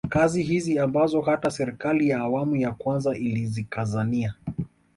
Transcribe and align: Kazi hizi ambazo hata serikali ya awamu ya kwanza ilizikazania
Kazi 0.09 0.43
hizi 0.43 0.79
ambazo 0.79 1.21
hata 1.21 1.51
serikali 1.51 2.09
ya 2.09 2.19
awamu 2.19 2.55
ya 2.55 2.71
kwanza 2.71 3.17
ilizikazania 3.17 4.33